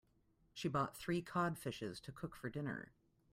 She 0.55 0.67
bought 0.67 0.97
three 0.97 1.21
cod 1.21 1.59
fishes 1.59 1.99
to 1.99 2.11
cook 2.11 2.35
for 2.35 2.49
dinner. 2.49 2.91